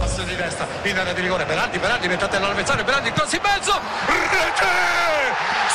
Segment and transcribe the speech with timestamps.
[0.00, 3.72] Passo di testa, in area di rigore, Berardi, Berardi, mettate all'avversario, Berardi, cross in mezzo,
[4.06, 4.66] rete!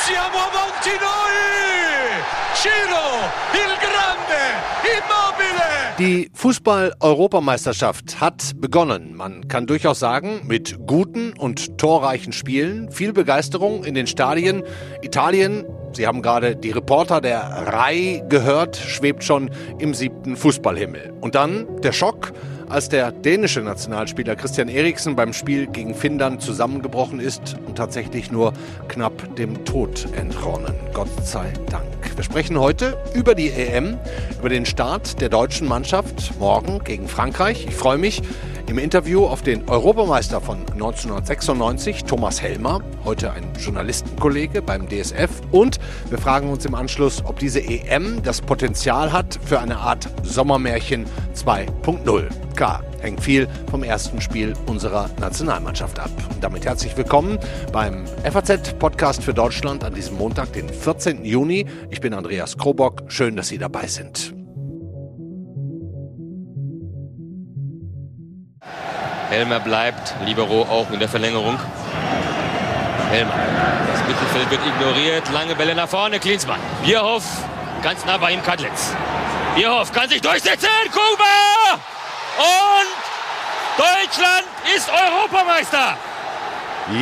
[0.04, 2.20] Siamo avanti noi!
[2.52, 3.24] Ciro,
[3.54, 4.52] il grande,
[4.84, 5.94] immobile!
[5.96, 9.14] Die Fußball-Europameisterschaft hat begonnen.
[9.16, 14.62] Man kann durchaus sagen, mit guten und torreichen Spielen, viel Begeisterung in den Stadien.
[15.00, 21.12] Italien, Sie haben gerade die Reporter der RAI gehört, schwebt schon im siebten Fußballhimmel.
[21.20, 22.32] Und dann der Schock
[22.70, 28.52] als der dänische Nationalspieler Christian Eriksen beim Spiel gegen Finnland zusammengebrochen ist und tatsächlich nur
[28.88, 30.74] knapp dem Tod entronnen.
[30.92, 31.84] Gott sei Dank.
[32.14, 33.98] Wir sprechen heute über die EM,
[34.38, 37.66] über den Start der deutschen Mannschaft morgen gegen Frankreich.
[37.68, 38.22] Ich freue mich
[38.70, 45.30] im Interview auf den Europameister von 1996, Thomas Helmer, heute ein Journalistenkollege beim DSF.
[45.50, 50.08] Und wir fragen uns im Anschluss, ob diese EM das Potenzial hat für eine Art
[50.22, 52.28] Sommermärchen 2.0.
[52.60, 56.10] Klar, hängt viel vom ersten Spiel unserer Nationalmannschaft ab.
[56.28, 57.38] Und damit herzlich willkommen
[57.72, 61.24] beim FAZ-Podcast für Deutschland an diesem Montag, den 14.
[61.24, 61.64] Juni.
[61.88, 63.04] Ich bin Andreas Krobock.
[63.08, 64.34] Schön, dass Sie dabei sind.
[69.30, 71.58] Helmer bleibt, Libero auch in der Verlängerung.
[73.08, 73.32] Helmer.
[73.90, 75.32] Das Mittelfeld wird ignoriert.
[75.32, 76.18] Lange Bälle nach vorne.
[76.18, 76.60] Klinsmann.
[76.84, 77.24] Bierhoff
[77.82, 78.92] ganz nah bei ihm Kadlitz.
[79.54, 80.68] Bierhoff kann sich durchsetzen.
[80.92, 81.89] Kuba!
[82.40, 85.98] Und Deutschland ist Europameister.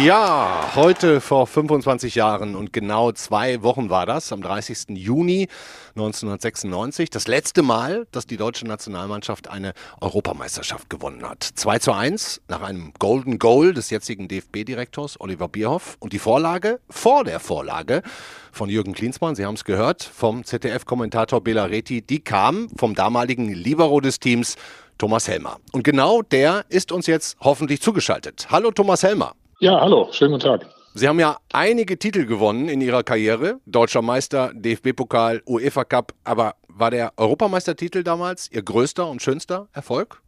[0.04, 4.96] Ja, heute vor 25 Jahren und genau zwei Wochen war das, am 30.
[4.98, 5.46] Juni
[5.90, 11.42] 1996, das letzte Mal, dass die deutsche Nationalmannschaft eine Europameisterschaft gewonnen hat.
[11.54, 16.80] 2 zu 1 nach einem Golden Goal des jetzigen DFB-Direktors Oliver Bierhoff und die Vorlage
[16.90, 18.02] vor der Vorlage
[18.50, 23.52] von Jürgen Klinsmann, Sie haben es gehört, vom ZDF-Kommentator Bela Reti, die kam vom damaligen
[23.52, 24.56] Libero des Teams
[24.98, 25.58] Thomas Helmer.
[25.72, 28.48] Und genau der ist uns jetzt hoffentlich zugeschaltet.
[28.50, 29.34] Hallo Thomas Helmer.
[29.60, 30.66] Ja, hallo, schönen guten Tag.
[30.94, 33.60] Sie haben ja einige Titel gewonnen in Ihrer Karriere.
[33.66, 36.12] Deutscher Meister, DFB-Pokal, UEFA Cup.
[36.24, 40.20] Aber war der Europameistertitel damals Ihr größter und schönster Erfolg?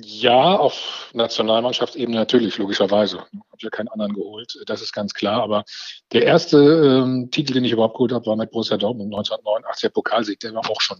[0.00, 3.16] Ja, auf Nationalmannschaftsebene natürlich, logischerweise.
[3.32, 5.42] Ich habe ja keinen anderen geholt, das ist ganz klar.
[5.42, 5.64] Aber
[6.12, 9.88] der erste ähm, Titel, den ich überhaupt geholt habe, war mit Borussia Dortmund 1989, der
[9.88, 10.40] Pokalsieg.
[10.40, 10.98] Der war auch schon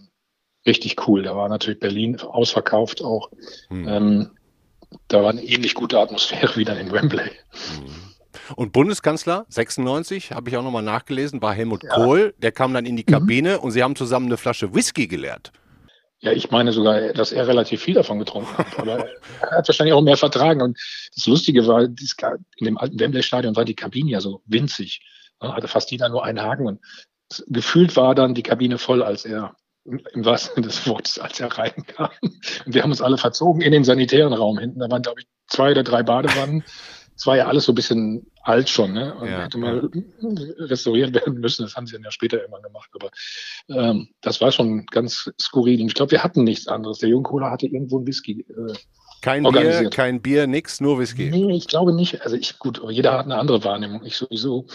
[0.65, 1.23] richtig cool.
[1.23, 3.29] Da war natürlich Berlin ausverkauft auch.
[3.69, 3.87] Hm.
[3.87, 4.31] Ähm,
[5.07, 7.23] da war eine ähnlich gute Atmosphäre wie dann in Wembley.
[7.23, 8.09] Mhm.
[8.55, 11.93] Und Bundeskanzler 96, habe ich auch nochmal nachgelesen, war Helmut ja.
[11.93, 12.33] Kohl.
[12.39, 13.63] Der kam dann in die Kabine mhm.
[13.63, 15.51] und sie haben zusammen eine Flasche Whisky geleert.
[16.21, 18.77] Ja, ich meine sogar, dass er relativ viel davon getrunken hat.
[18.77, 19.07] Aber
[19.41, 20.61] er hat wahrscheinlich auch mehr vertragen.
[20.61, 20.77] Und
[21.15, 25.01] das Lustige war, in dem alten Wembley-Stadion war die Kabine ja so winzig.
[25.39, 26.67] Hatte fast jeder nur einen Haken.
[26.67, 26.79] Und
[27.47, 29.55] gefühlt war dann die Kabine voll, als er
[30.13, 32.09] im wahrsten Sinne des Wortes, als er reinkam.
[32.21, 34.79] Und wir haben uns alle verzogen in den sanitären Raum hinten.
[34.79, 36.63] Da waren, glaube ich, zwei oder drei Badewannen.
[37.15, 39.13] Es war ja alles so ein bisschen alt schon, ne?
[39.15, 40.65] Und ja, hätte mal ja.
[40.65, 41.63] restauriert werden müssen.
[41.63, 42.89] Das haben sie dann ja später immer gemacht.
[42.93, 43.09] Aber
[43.69, 45.81] ähm, das war schon ganz skurril.
[45.81, 46.99] Und ich glaube, wir hatten nichts anderes.
[46.99, 48.45] Der Junge Cola hatte irgendwo ein Whisky.
[48.49, 48.73] Äh,
[49.21, 51.29] kein Bier, kein Bier, nix, nur Whisky.
[51.29, 52.21] Nee, ich glaube nicht.
[52.21, 54.05] Also ich, gut, jeder hat eine andere Wahrnehmung.
[54.05, 54.67] Ich sowieso.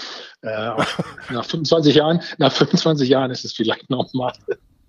[0.43, 0.51] Äh,
[1.31, 4.35] nach 25 Jahren, nach 25 Jahren ist es vielleicht normal.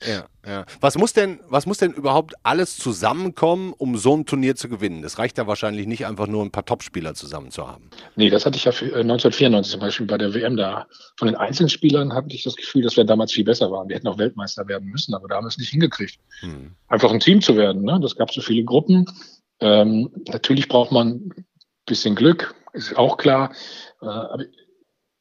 [0.03, 0.65] Ja, ja.
[0.81, 5.01] Was muss denn, was muss denn überhaupt alles zusammenkommen, um so ein Turnier zu gewinnen?
[5.01, 7.89] Das reicht ja wahrscheinlich nicht einfach nur ein paar Topspieler zusammen zu haben.
[8.15, 10.87] Nee, das hatte ich ja für, äh, 1994 zum Beispiel bei der WM da.
[11.17, 13.87] Von den Einzelspielern hatte ich das Gefühl, dass wir damals viel besser waren.
[13.89, 16.19] Wir hätten auch Weltmeister werden müssen, aber da haben wir es nicht hingekriegt.
[16.41, 16.75] Hm.
[16.87, 17.83] Einfach ein Team zu werden.
[17.83, 17.99] Ne?
[18.01, 19.05] Das gab so viele Gruppen.
[19.61, 21.45] Ähm, natürlich braucht man ein
[21.85, 23.51] bisschen Glück, ist auch klar.
[24.01, 24.45] Äh, aber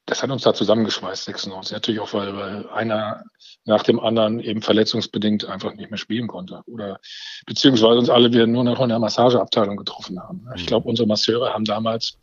[0.06, 1.72] das hat uns da zusammengeschweißt, 96.
[1.72, 3.25] Natürlich auch, weil, weil einer
[3.65, 6.62] nach dem anderen eben verletzungsbedingt einfach nicht mehr spielen konnte.
[6.66, 7.00] Oder
[7.47, 10.47] beziehungsweise uns alle wir nur noch in der Massageabteilung getroffen haben.
[10.56, 10.66] Ich mhm.
[10.66, 12.19] glaube, unsere Masseure haben damals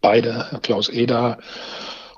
[0.00, 1.38] beide, Klaus Eder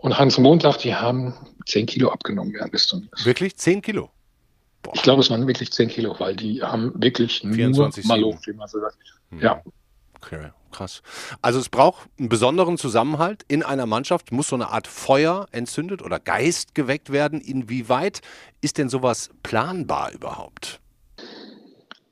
[0.01, 1.35] und Hans Montag, die haben
[1.67, 3.25] zehn Kilo abgenommen während des Turniers.
[3.25, 3.57] Wirklich?
[3.57, 4.11] Zehn Kilo?
[4.83, 4.93] Boah.
[4.95, 8.53] Ich glaube, es waren wirklich zehn Kilo, weil die haben wirklich 24, nur Malo, wie
[8.53, 8.97] man so sagt.
[9.31, 9.41] Hm.
[9.41, 9.63] Ja.
[10.25, 11.03] Okay, krass.
[11.43, 16.01] Also es braucht einen besonderen Zusammenhalt in einer Mannschaft, muss so eine Art Feuer entzündet
[16.01, 17.41] oder Geist geweckt werden.
[17.41, 18.21] Inwieweit
[18.61, 20.81] ist denn sowas planbar überhaupt?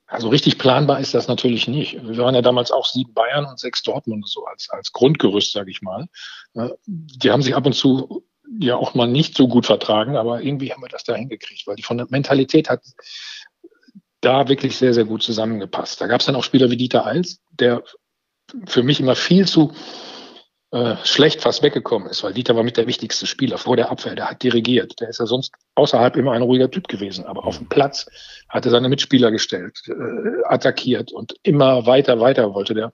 [0.06, 2.02] Also richtig planbar ist das natürlich nicht.
[2.02, 5.70] Wir waren ja damals auch sieben Bayern und sechs Dortmund so als, als Grundgerüst, sage
[5.70, 6.08] ich mal.
[6.86, 8.24] Die haben sich ab und zu
[8.58, 11.76] ja auch mal nicht so gut vertragen, aber irgendwie haben wir das da hingekriegt, weil
[11.76, 12.82] die von der Mentalität hat
[14.20, 16.00] da wirklich sehr, sehr gut zusammengepasst.
[16.00, 17.82] Da gab es dann auch Spieler wie Dieter Eils, der
[18.66, 19.72] für mich immer viel zu
[20.72, 24.14] äh, schlecht fast weggekommen ist, weil Dieter war mit der wichtigste Spieler vor der Abwehr,
[24.14, 25.00] der hat dirigiert.
[25.00, 28.06] Der ist ja sonst außerhalb immer ein ruhiger Typ gewesen, aber auf dem Platz
[28.48, 32.92] hat er seine Mitspieler gestellt, äh, attackiert und immer weiter, weiter wollte der.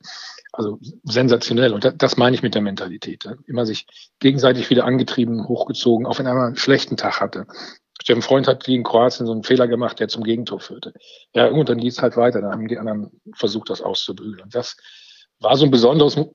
[0.52, 1.74] Also sensationell.
[1.74, 3.28] Und das, das meine ich mit der Mentalität.
[3.46, 3.86] Immer sich
[4.20, 7.46] gegenseitig wieder angetrieben, hochgezogen, auch wenn er einen schlechten Tag hatte.
[8.02, 10.92] Steffen Freund hat gegen Kroatien so einen Fehler gemacht, der zum Gegentor führte.
[11.34, 12.40] Ja, und dann ging es halt weiter.
[12.40, 14.42] Dann haben die anderen versucht, das auszubügeln.
[14.42, 14.76] Und das
[15.40, 16.28] war so ein besonderes, ein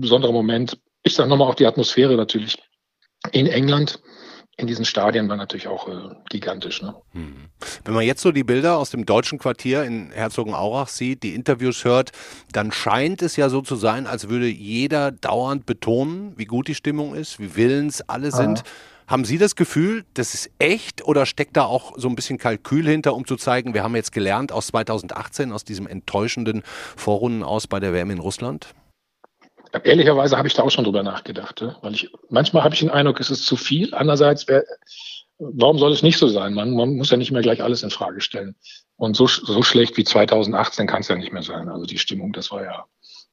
[0.00, 0.78] besonderer Moment.
[1.02, 2.56] Ich sage nochmal auch die Atmosphäre natürlich
[3.32, 4.00] in England
[4.58, 6.82] in diesen Stadien war natürlich auch äh, gigantisch.
[6.82, 6.94] Ne?
[7.12, 7.48] Hm.
[7.84, 11.84] Wenn man jetzt so die Bilder aus dem deutschen Quartier in Herzogenaurach sieht, die Interviews
[11.84, 12.10] hört,
[12.50, 16.74] dann scheint es ja so zu sein, als würde jeder dauernd betonen, wie gut die
[16.74, 18.60] Stimmung ist, wie willens alle sind.
[18.60, 18.62] Ah.
[19.08, 22.86] Haben Sie das Gefühl, das ist echt oder steckt da auch so ein bisschen Kalkül
[22.86, 26.62] hinter, um zu zeigen, wir haben jetzt gelernt aus 2018, aus diesem enttäuschenden
[26.94, 28.74] Vorrunden aus bei der WM in Russland?
[29.82, 33.18] Ehrlicherweise habe ich da auch schon drüber nachgedacht, weil ich manchmal habe ich den Eindruck,
[33.18, 33.94] es ist zu viel.
[33.94, 34.64] Andererseits, wär,
[35.38, 36.52] warum soll es nicht so sein?
[36.52, 38.56] Man, man, muss ja nicht mehr gleich alles in Frage stellen.
[38.96, 41.70] Und so, so schlecht wie 2018 kann es ja nicht mehr sein.
[41.70, 42.84] Also die Stimmung, das war ja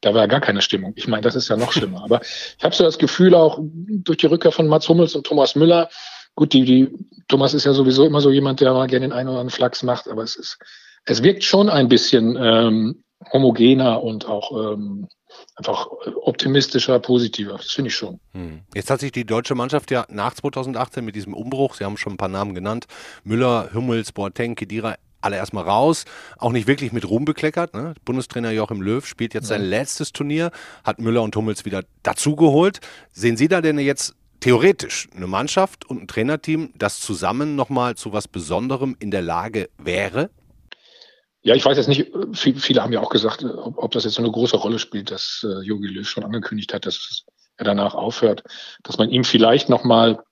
[0.05, 0.93] da war ja gar keine Stimmung.
[0.95, 2.03] Ich meine, das ist ja noch schlimmer.
[2.03, 5.55] Aber ich habe so das Gefühl auch durch die Rückkehr von Mats Hummels und Thomas
[5.55, 5.89] Müller,
[6.35, 6.89] gut, die, die,
[7.27, 9.81] Thomas ist ja sowieso immer so jemand, der mal gerne den einen oder anderen Flachs
[9.81, 10.59] macht, aber es ist,
[11.05, 13.03] es wirkt schon ein bisschen ähm,
[13.33, 15.07] homogener und auch ähm,
[15.55, 15.87] einfach
[16.21, 17.53] optimistischer, positiver.
[17.53, 18.19] Das finde ich schon.
[18.33, 18.61] Hm.
[18.75, 22.13] Jetzt hat sich die deutsche Mannschaft ja nach 2018 mit diesem Umbruch, Sie haben schon
[22.13, 22.85] ein paar Namen genannt,
[23.23, 26.05] Müller, Hummels, Boateng, Kedira, alle erstmal raus,
[26.37, 27.73] auch nicht wirklich mit Ruhm bekleckert.
[27.73, 27.93] Ne?
[28.05, 30.51] Bundestrainer Joachim Löw spielt jetzt sein letztes Turnier,
[30.83, 32.79] hat Müller und Hummels wieder dazugeholt.
[33.11, 38.13] Sehen Sie da denn jetzt theoretisch eine Mannschaft und ein Trainerteam, das zusammen nochmal zu
[38.13, 40.29] was Besonderem in der Lage wäre?
[41.41, 44.21] Ja, ich weiß jetzt nicht, viele haben ja auch gesagt, ob, ob das jetzt so
[44.23, 47.23] eine große Rolle spielt, dass äh, Jogi Löw schon angekündigt hat, dass
[47.57, 48.43] er danach aufhört,
[48.83, 50.23] dass man ihm vielleicht nochmal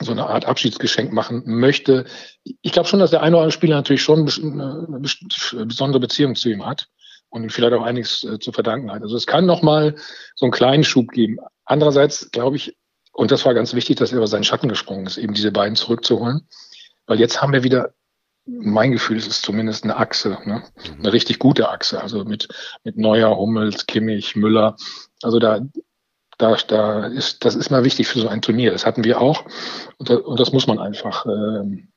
[0.00, 2.04] so eine Art Abschiedsgeschenk machen möchte.
[2.62, 6.50] Ich glaube schon, dass der eine oder andere Spieler natürlich schon eine besondere Beziehung zu
[6.50, 6.88] ihm hat
[7.30, 9.02] und ihm vielleicht auch einiges äh, zu verdanken hat.
[9.02, 9.96] Also es kann nochmal
[10.34, 11.38] so einen kleinen Schub geben.
[11.64, 12.76] Andererseits glaube ich,
[13.12, 15.76] und das war ganz wichtig, dass er über seinen Schatten gesprungen ist, eben diese beiden
[15.76, 16.46] zurückzuholen.
[17.06, 17.94] Weil jetzt haben wir wieder,
[18.44, 20.62] mein Gefühl, es ist zumindest eine Achse, ne?
[20.76, 20.98] Mhm.
[21.00, 22.00] eine richtig gute Achse.
[22.00, 22.48] Also mit,
[22.84, 24.76] mit Neuer, Hummels, Kimmich, Müller.
[25.22, 25.60] Also da,
[26.38, 28.72] da, da ist, das ist mal wichtig für so ein Turnier.
[28.72, 29.44] Das hatten wir auch.
[29.98, 31.88] Und, das, und das muss man einfach ähm,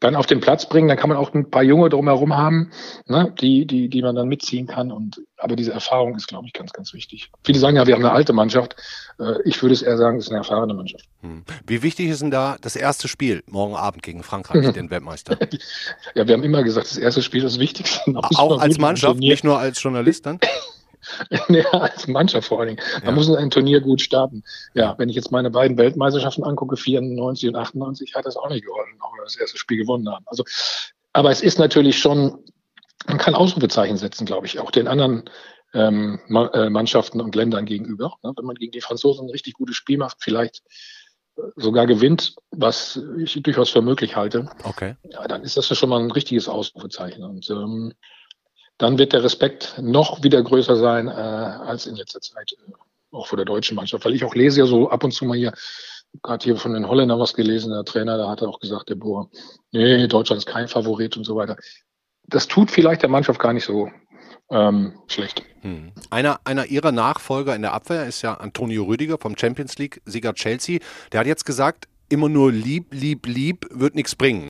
[0.00, 0.88] dann auf den Platz bringen.
[0.88, 2.70] Dann kann man auch ein paar Junge drumherum haben,
[3.06, 4.90] ne, die, die, die man dann mitziehen kann.
[4.90, 7.30] Und aber diese Erfahrung ist, glaube ich, ganz, ganz wichtig.
[7.44, 8.76] Viele sagen ja, wir haben eine alte Mannschaft.
[9.18, 11.04] Äh, ich würde es eher sagen, es ist eine erfahrene Mannschaft.
[11.20, 11.44] Hm.
[11.66, 14.72] Wie wichtig ist denn da das erste Spiel morgen Abend gegen Frankreich, mhm.
[14.72, 15.36] den Weltmeister?
[16.14, 18.00] ja, wir haben immer gesagt, das erste Spiel ist das Wichtigste.
[18.14, 20.38] Auch als Mannschaft, nicht nur als Journalist dann?
[21.48, 22.88] ja, als Mannschaft vor allen Dingen.
[22.96, 23.12] Man ja.
[23.12, 24.42] muss ein Turnier gut starten.
[24.74, 28.64] Ja, wenn ich jetzt meine beiden Weltmeisterschaften angucke, 94 und 98, hat das auch nicht
[28.64, 30.24] geholfen, auch wenn wir das erste Spiel gewonnen haben.
[30.26, 30.44] Also,
[31.12, 32.38] aber es ist natürlich schon,
[33.06, 35.24] man kann Ausrufezeichen setzen, glaube ich, auch den anderen
[35.72, 38.14] ähm, äh, Mannschaften und Ländern gegenüber.
[38.22, 38.32] Ne?
[38.36, 40.62] Wenn man gegen die Franzosen ein richtig gutes Spiel macht, vielleicht
[41.36, 44.96] äh, sogar gewinnt, was ich durchaus für möglich halte, okay.
[45.08, 47.24] ja, dann ist das ja schon mal ein richtiges Ausrufezeichen.
[47.24, 47.94] Und ähm,
[48.80, 52.72] dann wird der Respekt noch wieder größer sein äh, als in letzter Zeit, äh,
[53.12, 54.04] auch vor der deutschen Mannschaft.
[54.04, 55.52] Weil ich auch lese ja so ab und zu mal hier,
[56.22, 58.94] gerade hier von den Holländern was gelesen, der Trainer, da hat er auch gesagt, der
[58.94, 59.30] Bohr,
[59.70, 61.56] nee, Deutschland ist kein Favorit und so weiter.
[62.26, 63.90] Das tut vielleicht der Mannschaft gar nicht so
[64.50, 65.42] ähm, schlecht.
[65.60, 65.92] Hm.
[66.08, 70.78] Einer, einer ihrer Nachfolger in der Abwehr ist ja Antonio Rüdiger vom Champions League-Sieger Chelsea.
[71.12, 74.48] Der hat jetzt gesagt, immer nur lieb, lieb, lieb wird nichts bringen.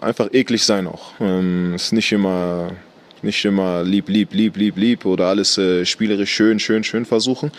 [0.00, 1.12] Einfach eklig sein auch.
[1.20, 2.70] Ähm, ist nicht immer
[3.22, 7.50] nicht immer lieb, lieb, lieb, lieb, lieb oder alles äh, spielerisch schön, schön, schön versuchen.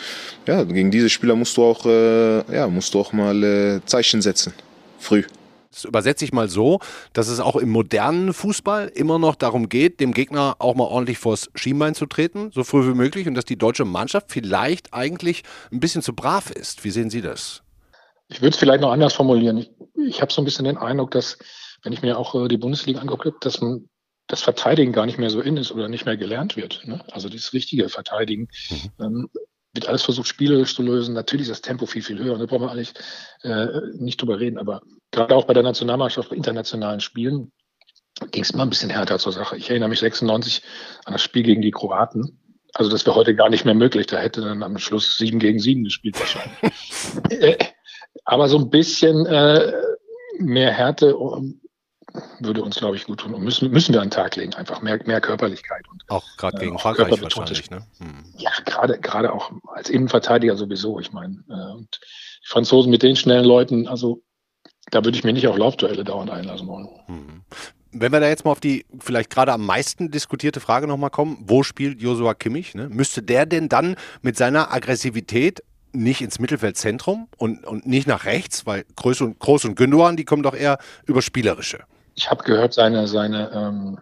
[0.45, 4.21] Ja, gegen diese Spieler musst du auch, äh, ja, musst du auch mal äh, Zeichen
[4.21, 4.53] setzen.
[4.99, 5.23] Früh.
[5.71, 6.79] Das übersetze ich mal so,
[7.13, 11.19] dass es auch im modernen Fußball immer noch darum geht, dem Gegner auch mal ordentlich
[11.19, 15.43] vors Schienbein zu treten, so früh wie möglich, und dass die deutsche Mannschaft vielleicht eigentlich
[15.71, 16.83] ein bisschen zu brav ist.
[16.83, 17.61] Wie sehen Sie das?
[18.29, 19.57] Ich würde es vielleicht noch anders formulieren.
[19.57, 19.69] Ich,
[20.07, 21.37] ich habe so ein bisschen den Eindruck, dass,
[21.83, 23.87] wenn ich mir auch äh, die Bundesliga angucke, dass man
[24.27, 26.81] das Verteidigen gar nicht mehr so in ist oder nicht mehr gelernt wird.
[26.85, 27.03] Ne?
[27.11, 28.49] Also das richtige Verteidigen.
[28.69, 29.05] Mhm.
[29.05, 29.29] Ähm,
[29.73, 31.13] wird alles versucht, spielerisch zu lösen.
[31.13, 32.37] Natürlich ist das Tempo viel, viel höher.
[32.37, 32.93] Da brauchen wir eigentlich
[33.43, 34.57] äh, nicht drüber reden.
[34.57, 34.81] Aber
[35.11, 37.51] gerade auch bei der Nationalmannschaft, bei internationalen Spielen,
[38.31, 39.55] ging es immer ein bisschen härter zur Sache.
[39.57, 40.63] Ich erinnere mich 96
[41.05, 42.39] an das Spiel gegen die Kroaten.
[42.73, 44.07] Also das wäre heute gar nicht mehr möglich.
[44.07, 46.57] Da hätte dann am Schluss sieben gegen sieben gespielt wahrscheinlich.
[47.29, 47.57] Äh,
[48.25, 49.71] aber so ein bisschen äh,
[50.39, 51.15] mehr Härte
[52.39, 53.33] würde uns, glaube ich, gut tun.
[53.33, 54.53] Und müssen, müssen wir an den Tag legen.
[54.53, 55.87] Einfach mehr, mehr Körperlichkeit.
[55.89, 57.69] Und, auch gerade gegen äh, Frankreich wahrscheinlich.
[57.69, 57.85] Ne?
[57.99, 58.23] Hm.
[58.37, 60.99] Ja, gerade, gerade auch als Innenverteidiger sowieso.
[60.99, 61.99] Ich meine, äh, und
[62.43, 64.21] die Franzosen mit den schnellen Leuten, also
[64.91, 66.87] da würde ich mir nicht auf Laufduelle dauernd einlassen wollen.
[67.07, 67.43] Mhm.
[67.91, 71.37] Wenn wir da jetzt mal auf die vielleicht gerade am meisten diskutierte Frage nochmal kommen,
[71.41, 72.75] wo spielt Josua Kimmich?
[72.75, 72.89] Ne?
[72.89, 78.65] Müsste der denn dann mit seiner Aggressivität nicht ins Mittelfeldzentrum und, und nicht nach rechts,
[78.65, 81.85] weil Groß und, Groß und Gündogan, die kommen doch eher über Spielerische.
[82.17, 83.99] Ich habe gehört, seine, seine ähm,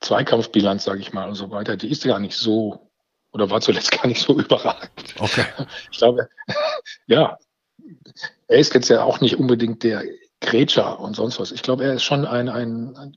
[0.00, 2.90] Zweikampfbilanz, sage ich mal, und so weiter, die ist gar nicht so
[3.32, 5.14] oder war zuletzt gar nicht so überragend.
[5.18, 5.44] Okay.
[5.90, 6.28] Ich glaube,
[7.06, 7.38] ja,
[8.48, 10.04] er ist jetzt ja auch nicht unbedingt der
[10.40, 11.52] Grätscher und sonst was.
[11.52, 13.16] Ich glaube, er ist schon ein, ein, ein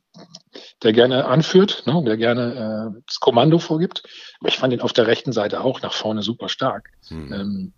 [0.81, 4.03] der gerne anführt, ne, der gerne äh, das Kommando vorgibt.
[4.39, 6.89] Aber ich fand ihn auf der rechten Seite auch nach vorne super stark.
[7.09, 7.33] Hm.
[7.33, 7.73] Ähm,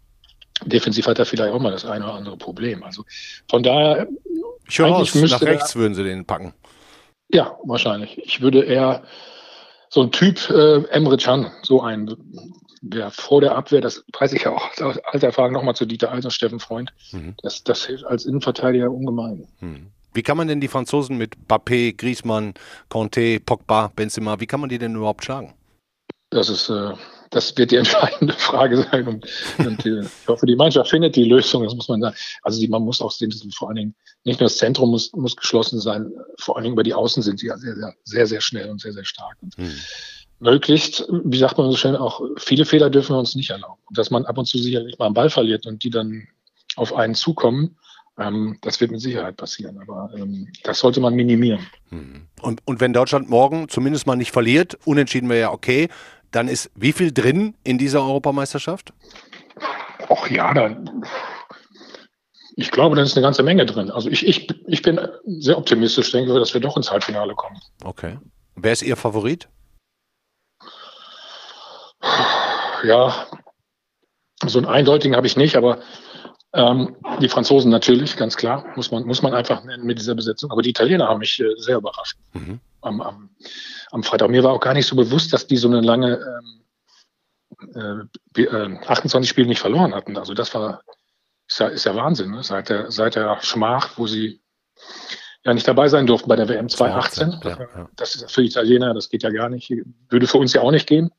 [0.65, 2.83] defensiv hat er vielleicht auch mal das eine oder andere Problem.
[2.83, 3.05] Also
[3.49, 4.07] von daher.
[4.71, 6.53] Ich höre aus, nach rechts würden sie den packen.
[7.27, 8.17] Ja, wahrscheinlich.
[8.17, 9.03] Ich würde eher
[9.89, 12.15] so ein Typ äh, Emre Can, so ein,
[12.81, 16.09] wer vor der Abwehr, das weiß ich ja auch aus alter Erfahrung nochmal zu Dieter
[16.13, 17.35] Eisen, Steffen Freund, mhm.
[17.43, 19.45] das, das hilft als Innenverteidiger ungemein.
[19.59, 19.87] Mhm.
[20.13, 22.53] Wie kann man denn die Franzosen mit Bappé, Griezmann,
[22.87, 25.53] Conte, Pogba, Benzema, wie kann man die denn überhaupt schlagen?
[26.29, 26.93] Das ist, äh,
[27.31, 29.07] das wird die entscheidende Frage sein.
[29.07, 29.25] Und,
[29.57, 31.63] und die, ich hoffe, die Mannschaft findet die Lösung.
[31.63, 32.15] Das muss man sagen.
[32.43, 35.11] Also die, man muss auch sehen, dass vor allen Dingen nicht nur das Zentrum muss,
[35.13, 38.27] muss geschlossen sein, vor allen Dingen über die Außen sind sie ja sehr, sehr, sehr,
[38.27, 39.37] sehr schnell und sehr, sehr stark.
[39.41, 39.71] Und hm.
[40.39, 43.81] Möglichst, wie sagt man so schön, auch viele Fehler dürfen wir uns nicht erlauben.
[43.91, 46.27] dass man ab und zu sicherlich mal einen Ball verliert und die dann
[46.75, 47.77] auf einen zukommen,
[48.17, 49.79] ähm, das wird mit Sicherheit passieren.
[49.79, 51.67] Aber ähm, das sollte man minimieren.
[51.89, 52.27] Hm.
[52.41, 55.89] Und, und wenn Deutschland morgen zumindest mal nicht verliert, unentschieden wäre ja okay,
[56.31, 58.93] dann ist wie viel drin in dieser Europameisterschaft?
[60.09, 61.03] Ach ja, dann.
[62.55, 63.91] Ich glaube, da ist eine ganze Menge drin.
[63.91, 67.59] Also ich, ich, ich bin sehr optimistisch, denke, dass wir doch ins Halbfinale kommen.
[67.83, 68.17] Okay.
[68.55, 69.47] Wer ist Ihr Favorit?
[72.83, 73.27] Ja,
[74.45, 75.79] so einen eindeutigen habe ich nicht, aber
[76.53, 80.51] ähm, die Franzosen natürlich, ganz klar, muss man, muss man einfach nennen mit dieser Besetzung.
[80.51, 82.17] Aber die Italiener haben mich äh, sehr überrascht.
[82.33, 82.59] Mhm.
[82.81, 83.29] Am, am,
[83.91, 84.29] am Freitag.
[84.29, 86.19] Mir war auch gar nicht so bewusst, dass die so eine lange
[87.75, 90.17] ähm, äh, 28 äh, Spiele nicht verloren hatten.
[90.17, 90.81] Also das war
[91.47, 92.31] ist ja, ist ja Wahnsinn.
[92.31, 92.43] Ne?
[92.43, 94.41] Seit der seit der Schmach, wo sie
[95.43, 97.41] ja nicht dabei sein durften bei der WM 2018.
[97.41, 97.89] 2018 ja, ja.
[97.95, 99.71] Das ist für Italiener, das geht ja gar nicht.
[100.09, 101.11] Würde für uns ja auch nicht gehen.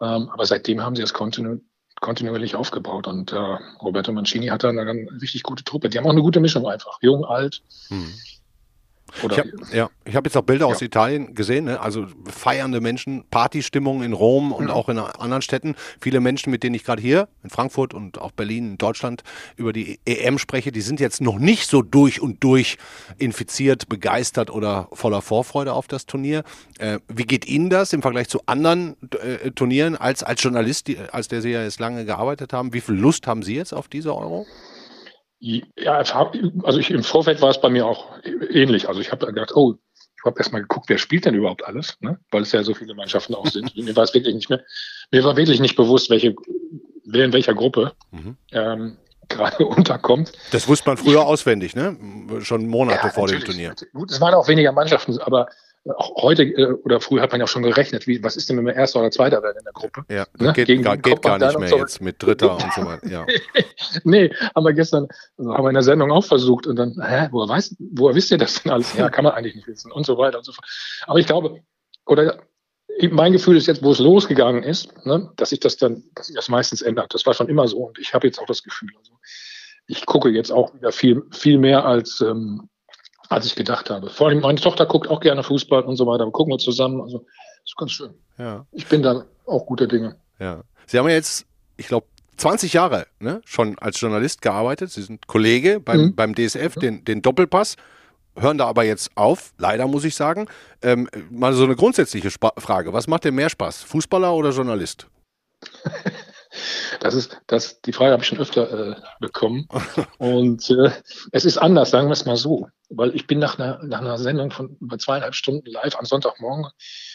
[0.00, 1.60] Ähm, aber seitdem haben sie das kontinu
[2.00, 3.06] kontinuierlich aufgebaut.
[3.06, 3.36] Und äh,
[3.82, 5.90] Roberto Mancini hat da eine, eine richtig gute Truppe.
[5.90, 6.98] Die haben auch eine gute Mischung einfach.
[7.02, 7.62] Jung, alt.
[7.88, 8.12] Hm.
[9.22, 9.44] Oder?
[9.44, 10.72] Ich hab, ja, ich habe jetzt auch Bilder ja.
[10.72, 11.80] aus Italien gesehen, ne?
[11.80, 14.70] also feiernde Menschen, Partystimmung in Rom und mhm.
[14.70, 15.74] auch in anderen Städten.
[16.00, 19.22] Viele Menschen, mit denen ich gerade hier in Frankfurt und auch Berlin, in Deutschland
[19.56, 22.78] über die EM spreche, die sind jetzt noch nicht so durch und durch
[23.18, 26.44] infiziert, begeistert oder voller Vorfreude auf das Turnier.
[26.78, 30.98] Äh, wie geht Ihnen das im Vergleich zu anderen äh, Turnieren als, als Journalist, die,
[30.98, 32.72] als der Sie ja jetzt lange gearbeitet haben?
[32.72, 34.46] Wie viel Lust haben Sie jetzt auf diese Euro?
[35.40, 38.06] Ja, also ich, im Vorfeld war es bei mir auch
[38.50, 38.88] ähnlich.
[38.88, 39.76] Also ich habe gedacht, oh,
[40.20, 42.18] ich habe erstmal geguckt, wer spielt denn überhaupt alles, ne?
[42.30, 43.74] weil es ja so viele Mannschaften auch sind.
[43.74, 44.62] mir war es wirklich nicht mehr,
[45.10, 46.34] mir war wirklich nicht bewusst, welche,
[47.06, 48.36] wer in welcher Gruppe mhm.
[48.52, 48.98] ähm,
[49.30, 50.32] gerade unterkommt.
[50.50, 51.96] Das wusste man früher auswendig, ne?
[52.40, 53.74] Schon Monate ja, vor dem Turnier.
[53.94, 55.48] Gut, es waren auch weniger Mannschaften, aber
[55.88, 58.58] auch heute äh, oder früher hat man ja auch schon schon wie, was ist denn,
[58.58, 60.04] wenn wir Erster oder Zweiter werden in der Gruppe?
[60.10, 60.52] Ja, ne?
[60.52, 61.78] geht, Gegen gar, geht gar nicht mehr so.
[61.78, 63.08] jetzt mit Dritter und so weiter.
[63.08, 63.26] Ja.
[64.04, 65.08] nee, haben wir gestern,
[65.38, 68.30] also haben wir in der Sendung auch versucht und dann, hä, woher, weiß, woher wisst
[68.30, 68.94] ihr das denn alles?
[68.96, 70.66] Ja, kann man eigentlich nicht wissen und so weiter und so fort.
[71.06, 71.60] Aber ich glaube,
[72.06, 72.40] oder
[73.10, 76.36] mein Gefühl ist jetzt, wo es losgegangen ist, ne, dass sich das dann, dass sich
[76.36, 77.14] das meistens ändert.
[77.14, 79.12] Das war schon immer so und ich habe jetzt auch das Gefühl, also
[79.86, 82.68] ich gucke jetzt auch wieder viel, viel mehr als ähm,
[83.30, 84.10] als ich gedacht habe.
[84.10, 86.26] Vor allem meine Tochter guckt auch gerne Fußball und so weiter.
[86.26, 87.00] Wir gucken wir zusammen.
[87.00, 87.24] Also
[87.64, 88.12] ist ganz schön.
[88.36, 88.66] Ja.
[88.72, 90.16] Ich bin da auch guter Dinge.
[90.38, 90.62] Ja.
[90.86, 91.46] Sie haben ja jetzt,
[91.76, 92.06] ich glaube,
[92.36, 94.90] 20 Jahre ne, schon als Journalist gearbeitet.
[94.90, 96.14] Sie sind Kollege beim, mhm.
[96.16, 97.76] beim DSF, den, den Doppelpass.
[98.36, 100.48] Hören da aber jetzt auf, leider muss ich sagen.
[100.82, 102.92] Ähm, mal so eine grundsätzliche Sp Frage.
[102.92, 103.82] Was macht dir mehr Spaß?
[103.84, 105.06] Fußballer oder Journalist?
[107.00, 109.68] Das ist, das, die Frage habe ich schon öfter äh, bekommen.
[110.18, 110.90] Und äh,
[111.32, 112.68] es ist anders, sagen wir es mal so.
[112.88, 116.66] Weil ich bin nach einer, nach einer Sendung von über zweieinhalb Stunden live am Sonntagmorgen,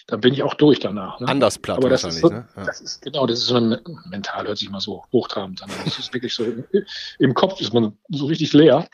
[0.07, 1.19] dann bin ich auch durch danach.
[1.19, 1.27] Ne?
[1.27, 2.47] Anders platt Aber das ist so, ne?
[2.55, 2.65] ja.
[2.65, 3.77] das ist, genau, das ist so ein,
[4.09, 5.69] mental hört sich mal so hochtrabend an.
[5.83, 6.45] Das ist wirklich so,
[7.19, 8.87] im Kopf ist man so richtig leer.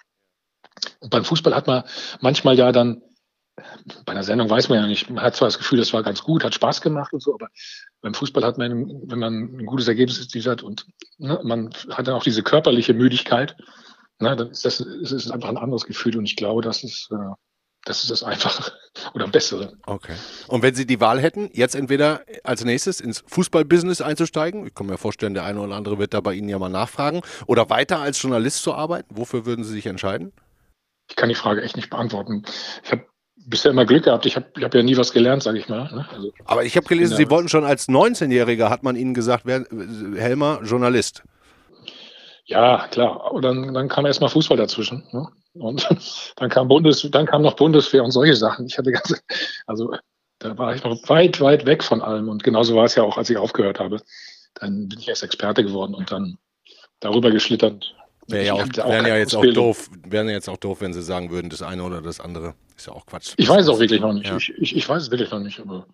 [0.99, 1.83] Und beim Fußball hat man
[2.19, 3.03] manchmal ja dann
[4.05, 6.23] bei einer Sendung weiß man ja nicht, man hat zwar das Gefühl, das war ganz
[6.23, 7.49] gut, hat Spaß gemacht und so, aber
[8.01, 10.85] beim Fußball hat man, wenn man ein gutes Ergebnis hat und
[11.17, 13.55] ne, man hat dann auch diese körperliche Müdigkeit,
[14.19, 17.09] ne, dann ist das, es ist einfach ein anderes Gefühl und ich glaube, das ist,
[17.11, 17.35] äh,
[17.83, 18.71] Das ist das Einfache
[19.15, 19.73] oder Bessere.
[19.87, 20.15] Okay.
[20.47, 24.85] Und wenn Sie die Wahl hätten, jetzt entweder als nächstes ins Fußballbusiness einzusteigen, ich kann
[24.85, 27.99] mir vorstellen, der eine oder andere wird da bei Ihnen ja mal nachfragen, oder weiter
[27.99, 30.31] als Journalist zu arbeiten, wofür würden Sie sich entscheiden?
[31.09, 32.43] Ich kann die Frage echt nicht beantworten.
[32.83, 33.05] Ich habe
[33.45, 34.25] bisher immer Glück gehabt.
[34.25, 35.91] Ich habe ich hab ja nie was gelernt, sage ich mal.
[35.93, 36.07] Ne?
[36.13, 39.65] Also, Aber ich habe gelesen, Sie wollten schon als 19-Jähriger, hat man Ihnen gesagt, wer,
[40.15, 41.23] Helmer, Journalist.
[42.45, 43.31] Ja, klar.
[43.31, 45.03] Und dann, dann kam erstmal Fußball dazwischen.
[45.11, 45.27] Ne?
[45.53, 45.87] Und
[46.35, 48.65] dann kam Bundes, dann kam noch Bundeswehr und solche Sachen.
[48.67, 49.19] Ich hatte ganze,
[49.67, 49.93] also
[50.39, 52.29] da war ich noch weit, weit weg von allem.
[52.29, 54.01] Und genauso war es ja auch, als ich aufgehört habe.
[54.55, 56.37] Dann bin ich erst Experte geworden und dann
[56.99, 57.95] darüber geschlittert.
[58.27, 61.01] Wäre ja auch, wären ja jetzt auch doof, wären ja jetzt auch doof, wenn sie
[61.01, 62.53] sagen würden, das eine oder das andere.
[62.77, 63.33] Ist ja auch Quatsch.
[63.37, 64.27] Ich weiß es auch wirklich noch nicht.
[64.27, 64.37] Ja.
[64.37, 65.87] Ich, ich, ich, weiß es wirklich noch nicht, aber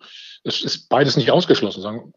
[0.44, 1.82] es ist beides nicht ausgeschlossen.
[1.82, 2.12] Sagen,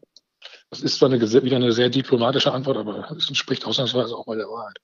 [0.70, 4.38] das ist zwar eine, wieder eine sehr diplomatische Antwort, aber es entspricht ausnahmsweise auch mal
[4.38, 4.76] der Wahrheit.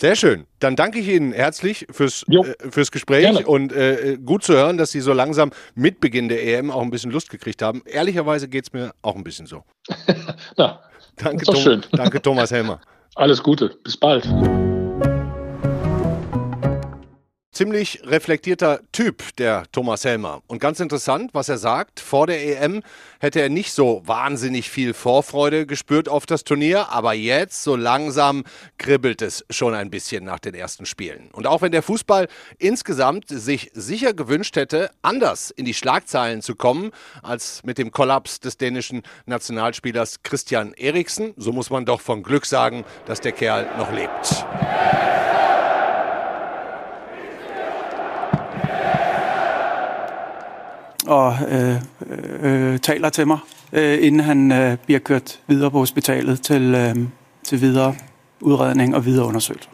[0.00, 0.46] Sehr schön.
[0.60, 3.46] Dann danke ich Ihnen herzlich fürs, äh, fürs Gespräch Gerne.
[3.46, 6.90] und äh, gut zu hören, dass Sie so langsam mit Beginn der EM auch ein
[6.90, 7.82] bisschen Lust gekriegt haben.
[7.84, 9.64] Ehrlicherweise geht es mir auch ein bisschen so.
[10.56, 10.80] Na,
[11.16, 11.84] danke, Tom, schön.
[11.92, 12.80] danke, Thomas Helmer.
[13.18, 13.70] Alles Gute.
[13.82, 14.24] Bis bald
[17.58, 20.42] ziemlich reflektierter Typ, der Thomas Helmer.
[20.46, 22.84] Und ganz interessant, was er sagt, vor der EM
[23.18, 28.44] hätte er nicht so wahnsinnig viel Vorfreude gespürt auf das Turnier, aber jetzt so langsam
[28.78, 31.30] kribbelt es schon ein bisschen nach den ersten Spielen.
[31.32, 36.54] Und auch wenn der Fußball insgesamt sich sicher gewünscht hätte, anders in die Schlagzeilen zu
[36.54, 36.92] kommen
[37.24, 42.46] als mit dem Kollaps des dänischen Nationalspielers Christian Eriksen, so muss man doch von Glück
[42.46, 44.46] sagen, dass der Kerl noch lebt.
[51.08, 51.76] Og øh,
[52.42, 53.38] øh, taler til mig,
[53.72, 56.96] øh, inden han øh, bliver kørt videre på hospitalet til, øh,
[57.42, 57.94] til videre
[58.40, 59.70] udredning videre undersøgelser.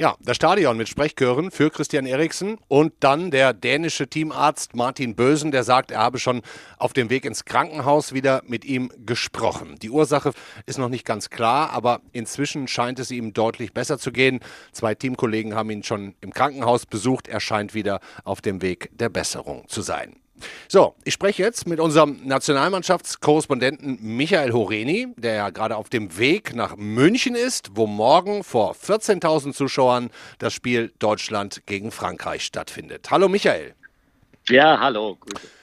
[0.00, 5.50] Ja, das Stadion mit Sprechchören für Christian Eriksen und dann der dänische Teamarzt Martin Bösen,
[5.50, 6.40] der sagt, er habe schon
[6.78, 9.76] auf dem Weg ins Krankenhaus wieder mit ihm gesprochen.
[9.82, 10.32] Die Ursache
[10.64, 14.40] ist noch nicht ganz klar, aber inzwischen scheint es ihm deutlich besser zu gehen.
[14.72, 17.28] Zwei Teamkollegen haben ihn schon im Krankenhaus besucht.
[17.28, 20.19] Er scheint wieder auf dem Weg der Besserung zu sein.
[20.68, 26.54] So, ich spreche jetzt mit unserem Nationalmannschaftskorrespondenten Michael Horeni, der ja gerade auf dem Weg
[26.54, 33.10] nach München ist, wo morgen vor 14.000 Zuschauern das Spiel Deutschland gegen Frankreich stattfindet.
[33.10, 33.74] Hallo Michael.
[34.48, 35.16] Ja, hallo.
[35.20, 35.59] Grüße.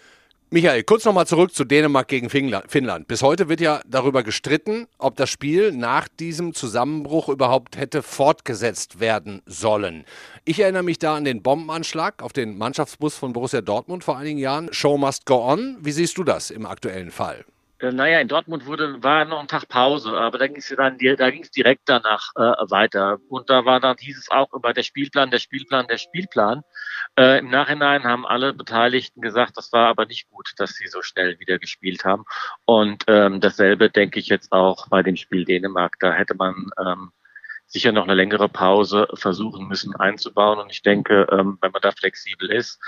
[0.50, 3.08] Michael, kurz nochmal zurück zu Dänemark gegen Finnland.
[3.10, 9.02] Bis heute wird ja darüber gestritten, ob das Spiel nach diesem Zusammenbruch überhaupt hätte fortgesetzt
[9.02, 10.06] werden sollen.
[10.46, 14.40] Ich erinnere mich da an den Bombenanschlag auf den Mannschaftsbus von Borussia Dortmund vor einigen
[14.40, 14.70] Jahren.
[14.72, 15.80] Show must go on.
[15.82, 17.44] Wie siehst du das im aktuellen Fall?
[17.80, 20.98] Äh, naja, in Dortmund wurde, war noch ein Tag Pause, aber da ging es dann,
[20.98, 23.20] da ging es direkt danach äh, weiter.
[23.30, 26.64] Und da war dann, hieß es auch über der Spielplan, der Spielplan, der Spielplan.
[27.18, 31.02] Äh, Im Nachhinein haben alle Beteiligten gesagt, das war aber nicht gut, dass sie so
[31.02, 32.24] schnell wieder gespielt haben.
[32.66, 35.98] Und ähm, dasselbe denke ich jetzt auch bei dem Spiel Dänemark.
[36.00, 37.12] Da hätte man ähm,
[37.68, 40.60] sicher noch eine längere Pause versuchen müssen einzubauen.
[40.60, 42.80] Und ich denke, ähm, wenn man da flexibel ist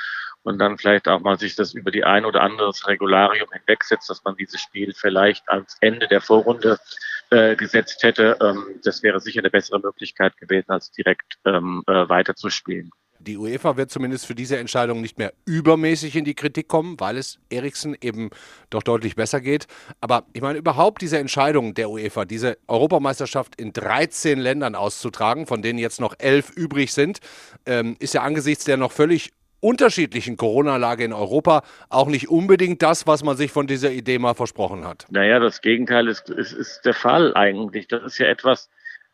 [0.44, 4.24] und dann vielleicht auch mal sich das über die ein oder andere Regularium hinwegsetzt, dass
[4.24, 6.80] man dieses Spiel vielleicht als Ende der Vorrunde
[7.30, 8.38] äh, gesetzt hätte.
[8.42, 12.92] Ähm, das wäre sicher eine bessere Möglichkeit gewesen, als direkt ähm, äh, weiterzuspielen.
[13.22, 17.18] Die UEFA wird zumindest für diese Entscheidung nicht mehr übermäßig in die Kritik kommen, weil
[17.18, 18.30] es Eriksen eben
[18.70, 19.68] doch deutlich besser geht.
[20.00, 25.62] Aber ich meine, überhaupt diese Entscheidung der UEFA, diese Europameisterschaft in 13 Ländern auszutragen, von
[25.62, 27.20] denen jetzt noch elf übrig sind,
[27.66, 33.08] ähm, ist ja angesichts der noch völlig unterschiedlichen Corona-Lage in Europa auch nicht unbedingt das,
[33.08, 35.06] was man sich von dieser Idee mal versprochen hat.
[35.10, 37.88] Naja, das Gegenteil ist, ist, ist der Fall eigentlich.
[37.88, 38.70] Das ist ja etwas,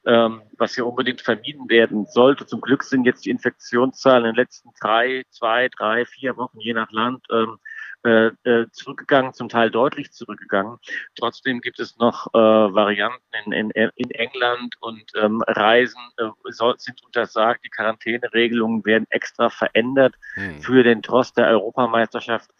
[0.05, 2.45] ähm, was ja unbedingt vermieden werden sollte.
[2.45, 6.73] Zum Glück sind jetzt die Infektionszahlen in den letzten drei, zwei, drei, vier Wochen, je
[6.73, 7.57] nach Land, ähm,
[8.05, 10.77] äh, äh, zurückgegangen, zum Teil deutlich zurückgegangen.
[11.17, 16.75] Trotzdem gibt es noch äh, Varianten in, in, in England und ähm, Reisen äh, soll,
[16.77, 17.65] sind untersagt.
[17.65, 20.61] Die Quarantäneregelungen werden extra verändert hm.
[20.61, 22.51] für den Trost der Europameisterschaft.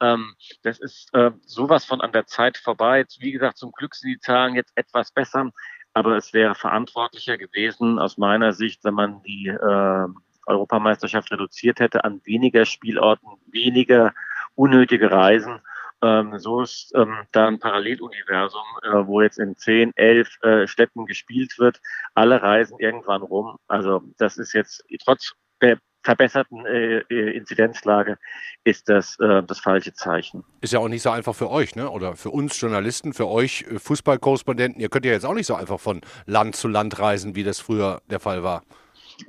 [0.00, 3.04] Ähm, das ist äh, sowas von an der Zeit vorbei.
[3.18, 5.50] Wie gesagt, zum Glück sind die Zahlen jetzt etwas besser,
[5.94, 10.06] aber es wäre verantwortlicher gewesen aus meiner Sicht, wenn man die äh,
[10.46, 14.12] Europameisterschaft reduziert hätte an weniger Spielorten, weniger
[14.54, 15.60] unnötige Reisen.
[16.02, 21.06] Ähm, so ist ähm, da ein Paralleluniversum, äh, wo jetzt in zehn, elf äh, Städten
[21.06, 21.80] gespielt wird.
[22.14, 23.56] Alle reisen irgendwann rum.
[23.68, 28.18] Also das ist jetzt trotz der verbesserten äh, äh, Inzidenzlage
[28.64, 30.44] ist das äh, das falsche Zeichen.
[30.60, 31.88] Ist ja auch nicht so einfach für euch, ne?
[31.88, 34.80] Oder für uns Journalisten, für euch äh, Fußballkorrespondenten.
[34.80, 37.60] Ihr könnt ja jetzt auch nicht so einfach von Land zu Land reisen, wie das
[37.60, 38.62] früher der Fall war.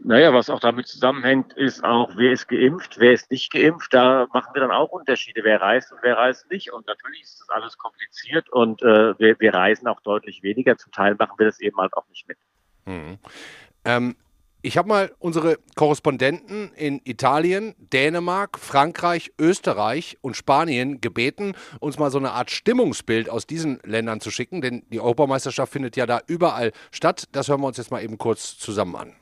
[0.03, 3.93] Naja, was auch damit zusammenhängt, ist auch, wer ist geimpft, wer ist nicht geimpft.
[3.93, 6.71] Da machen wir dann auch Unterschiede, wer reist und wer reist nicht.
[6.71, 10.77] Und natürlich ist das alles kompliziert und äh, wir, wir reisen auch deutlich weniger.
[10.77, 12.37] Zum Teil machen wir das eben halt auch nicht mit.
[12.85, 13.17] Hm.
[13.85, 14.15] Ähm,
[14.65, 22.11] ich habe mal unsere Korrespondenten in Italien, Dänemark, Frankreich, Österreich und Spanien gebeten, uns mal
[22.11, 26.21] so eine Art Stimmungsbild aus diesen Ländern zu schicken, denn die Europameisterschaft findet ja da
[26.27, 27.27] überall statt.
[27.33, 29.15] Das hören wir uns jetzt mal eben kurz zusammen an.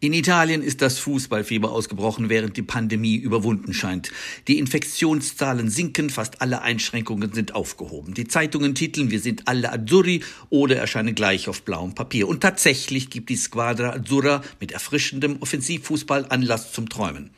[0.00, 4.12] In Italien ist das Fußballfieber ausgebrochen, während die Pandemie überwunden scheint.
[4.46, 8.14] Die Infektionszahlen sinken, fast alle Einschränkungen sind aufgehoben.
[8.14, 12.28] Die Zeitungen titeln, wir sind alle Azzurri oder erscheinen gleich auf blauem Papier.
[12.28, 17.30] Und tatsächlich gibt die Squadra Azzurra mit erfrischendem Offensivfußball Anlass zum Träumen.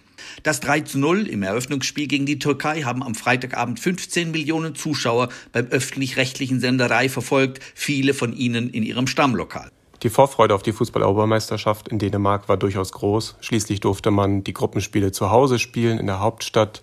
[0.43, 5.31] Das 3 zu 0 im Eröffnungsspiel gegen die Türkei haben am Freitagabend 15 Millionen Zuschauer
[5.53, 9.71] beim öffentlich-rechtlichen Senderei verfolgt, viele von ihnen in ihrem Stammlokal.
[10.03, 13.37] Die Vorfreude auf die Fußball-Europameisterschaft in Dänemark war durchaus groß.
[13.41, 16.83] Schließlich durfte man die Gruppenspiele zu Hause spielen in der Hauptstadt.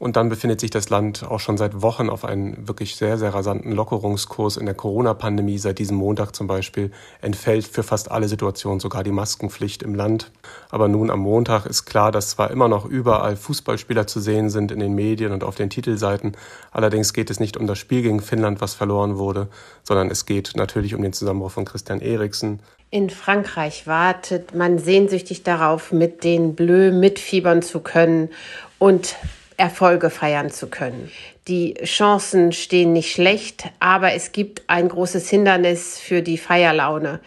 [0.00, 3.32] Und dann befindet sich das Land auch schon seit Wochen auf einem wirklich sehr, sehr
[3.32, 4.56] rasanten Lockerungskurs.
[4.56, 6.90] In der Corona-Pandemie, seit diesem Montag zum Beispiel,
[7.22, 10.32] entfällt für fast alle Situationen sogar die Maskenpflicht im Land.
[10.70, 14.72] Aber nun am Montag ist klar, dass zwar immer noch überall Fußballspieler zu sehen sind
[14.72, 16.36] in den Medien und auf den Titelseiten.
[16.72, 19.46] Allerdings geht es nicht um das Spiel gegen Finnland, was verloren wurde,
[19.84, 22.58] sondern es geht natürlich um den Zusammenbruch von Christian Eriksen.
[22.90, 28.30] In Frankreich wartet man sehnsüchtig darauf, mit den Bleu mitfiebern zu können
[28.78, 29.16] und
[29.56, 31.10] Erfolge feiern zu können.
[31.48, 37.20] Die Chancen stehen nicht schlecht, aber es gibt ein großes Hindernis für die Feierlaune.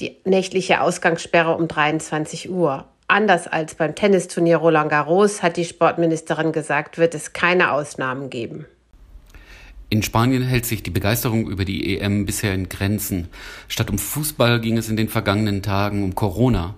[0.00, 2.86] Die nächtliche Ausgangssperre um 23 Uhr.
[3.08, 8.66] Anders als beim Tennisturnier Roland Garros, hat die Sportministerin gesagt, wird es keine Ausnahmen geben.
[9.88, 13.28] In Spanien hält sich die Begeisterung über die EM bisher in Grenzen.
[13.68, 16.74] Statt um Fußball ging es in den vergangenen Tagen um Corona.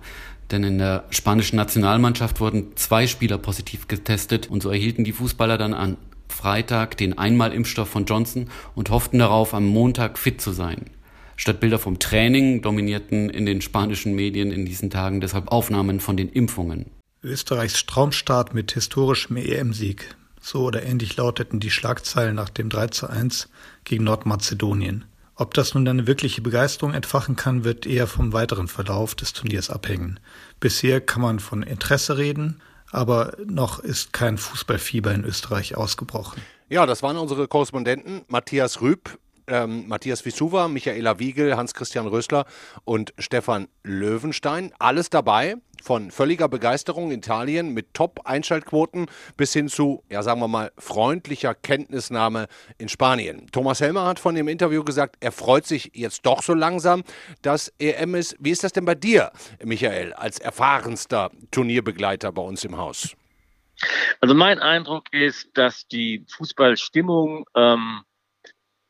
[0.51, 5.57] Denn in der spanischen Nationalmannschaft wurden zwei Spieler positiv getestet und so erhielten die Fußballer
[5.57, 10.89] dann an Freitag den Einmalimpfstoff von Johnson und hofften darauf, am Montag fit zu sein.
[11.35, 16.17] Statt Bilder vom Training dominierten in den spanischen Medien in diesen Tagen deshalb Aufnahmen von
[16.17, 16.87] den Impfungen.
[17.23, 20.15] Österreichs Traumstart mit historischem EM-Sieg.
[20.41, 23.49] So oder ähnlich lauteten die Schlagzeilen nach dem 3 zu 1
[23.83, 25.05] gegen Nordmazedonien.
[25.39, 29.69] Ob das nun eine wirkliche Begeisterung entfachen kann, wird eher vom weiteren Verlauf des Turniers
[29.69, 30.19] abhängen.
[30.59, 32.59] Bisher kann man von Interesse reden,
[32.91, 36.41] aber noch ist kein Fußballfieber in Österreich ausgebrochen.
[36.67, 39.17] Ja, das waren unsere Korrespondenten Matthias Rüb,
[39.49, 42.45] ähm, Matthias Visuva, Michaela Wiegel, Hans-Christian Rösler
[42.85, 44.71] und Stefan Löwenstein.
[44.79, 49.07] Alles dabei von völliger Begeisterung in Italien mit Top-Einschaltquoten
[49.37, 53.47] bis hin zu, ja sagen wir mal, freundlicher Kenntnisnahme in Spanien.
[53.51, 57.03] Thomas Helmer hat von dem Interview gesagt, er freut sich jetzt doch so langsam,
[57.41, 58.35] dass EM ist.
[58.39, 59.31] Wie ist das denn bei dir,
[59.63, 63.15] Michael, als erfahrenster Turnierbegleiter bei uns im Haus?
[64.19, 68.01] Also mein Eindruck ist, dass die Fußballstimmung ähm,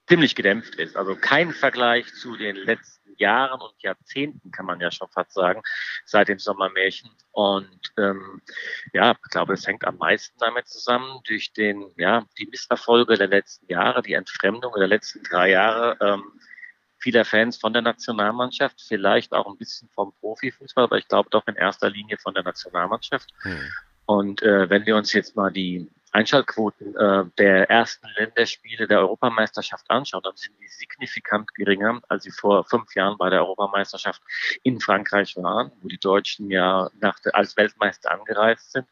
[0.09, 0.97] ziemlich gedämpft ist.
[0.97, 5.61] Also kein Vergleich zu den letzten Jahren und Jahrzehnten, kann man ja schon fast sagen,
[6.05, 7.11] seit dem Sommermärchen.
[7.31, 8.41] Und ähm,
[8.93, 13.27] ja, ich glaube, es hängt am meisten damit zusammen, durch den, ja, die Misserfolge der
[13.27, 16.23] letzten Jahre, die Entfremdung der letzten drei Jahre ähm,
[16.97, 21.47] vieler Fans von der Nationalmannschaft, vielleicht auch ein bisschen vom Profifußball, aber ich glaube doch
[21.47, 23.29] in erster Linie von der Nationalmannschaft.
[23.43, 23.71] Hm.
[24.05, 29.89] Und äh, wenn wir uns jetzt mal die Einschaltquoten äh, der ersten Länderspiele der Europameisterschaft
[29.89, 34.21] anschauen, dann sind die signifikant geringer, als sie vor fünf Jahren bei der Europameisterschaft
[34.63, 38.87] in Frankreich waren, wo die Deutschen ja nach als Weltmeister angereist sind.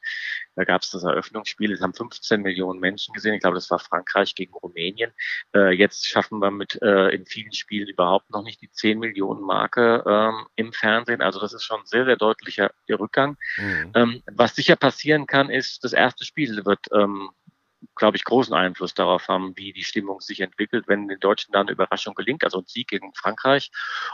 [0.57, 3.35] Da gab es das Eröffnungsspiel, das haben 15 Millionen Menschen gesehen.
[3.35, 5.11] Ich glaube, das war Frankreich gegen Rumänien.
[5.53, 9.41] Äh, jetzt schaffen wir mit äh, in vielen Spielen überhaupt noch nicht die 10 Millionen
[9.41, 11.21] Marke ähm, im Fernsehen.
[11.21, 13.37] Also das ist schon sehr, sehr deutlicher Rückgang.
[13.57, 13.91] Mhm.
[13.93, 17.29] Ähm, was sicher passieren kann, ist, das erste Spiel wird ähm,
[17.97, 20.87] glaube ich, großen Einfluss darauf haben, wie die Stimmung sich entwickelt.
[20.87, 23.71] Wenn den Deutschen dann eine Überraschung gelingt, also ein Sieg gegen Frankreich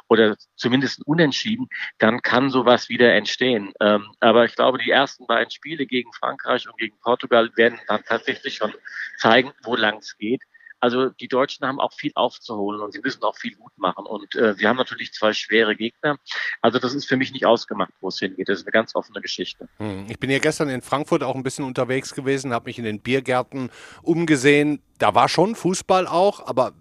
[0.08, 1.67] oder zumindest ein Unentschieden,
[1.98, 3.74] dann kann sowas wieder entstehen.
[3.80, 8.04] Ähm, aber ich glaube, die ersten beiden Spiele gegen Frankreich und gegen Portugal werden dann
[8.04, 8.74] tatsächlich schon
[9.17, 10.41] zeigen, wo lang es geht.
[10.84, 14.06] Also die Deutschen haben auch viel aufzuholen und sie müssen auch viel gut machen.
[14.06, 16.17] Und äh, wir haben natürlich zwei schwere Gegner.
[16.62, 18.50] Also das ist für mich nicht ausgemacht, wo es hingeht.
[18.50, 19.69] Das ist eine ganz offene Geschichte.
[19.78, 20.08] Hm.
[20.10, 23.00] Ich bin ja gestern in Frankfurt auch ein bisschen unterwegs gewesen, habe mich in den
[23.00, 23.69] Biergärten
[24.02, 24.82] umgesehen.
[24.98, 26.74] Da war schon Fußball auch, aber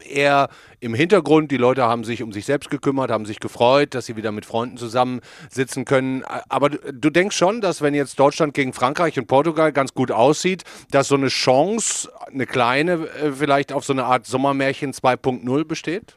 [0.00, 0.48] eher
[0.80, 1.50] im Hintergrund.
[1.50, 4.46] Die Leute haben sich um sich selbst gekümmert, haben sich gefreut, dass sie wieder mit
[4.46, 6.24] Freunden zusammensitzen können.
[6.48, 10.64] Aber du denkst schon, dass wenn jetzt Deutschland gegen Frankreich und Portugal ganz gut aussieht,
[10.90, 16.16] dass so eine Chance, eine kleine, äh, vielleicht auf so eine Art Sommermärchen 2.0 besteht?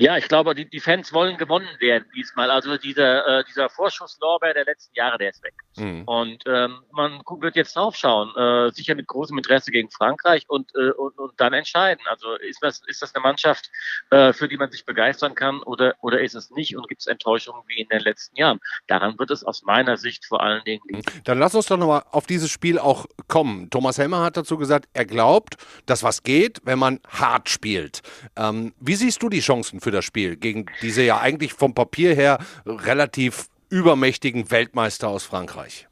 [0.00, 2.52] Ja, ich glaube, die, die Fans wollen gewonnen werden diesmal.
[2.52, 5.54] Also dieser, äh, dieser Vorschusslorbeer der letzten Jahre, der ist weg.
[5.76, 6.04] Mhm.
[6.04, 10.90] Und ähm, man wird jetzt draufschauen, äh, sicher mit großem Interesse gegen Frankreich und, äh,
[10.92, 12.04] und, und dann entscheiden.
[12.08, 13.70] Also ist das, ist das eine Mannschaft,
[14.10, 16.76] äh, für die man sich begeistern kann oder, oder ist es nicht?
[16.76, 18.60] Und gibt es Enttäuschungen wie in den letzten Jahren?
[18.86, 21.02] Daran wird es aus meiner Sicht vor allen Dingen liegen.
[21.24, 23.68] Dann lass uns doch nochmal auf dieses Spiel auch kommen.
[23.70, 25.56] Thomas Helmer hat dazu gesagt, er glaubt,
[25.86, 28.02] dass was geht, wenn man hart spielt.
[28.36, 31.72] Ähm, wie siehst du die Chancen für für das Spiel gegen diese ja eigentlich vom
[31.72, 35.88] Papier her relativ übermächtigen Weltmeister aus Frankreich?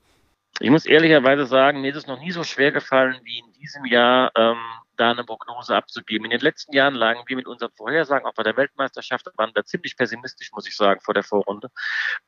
[0.61, 3.87] Ich muss ehrlicherweise sagen, mir ist es noch nie so schwer gefallen wie in diesem
[3.87, 4.59] Jahr, ähm,
[4.97, 6.25] da eine Prognose abzugeben.
[6.25, 9.65] In den letzten Jahren lagen wir mit unseren Vorhersagen auch bei der Weltmeisterschaft, waren da
[9.65, 11.71] ziemlich pessimistisch, muss ich sagen, vor der Vorrunde.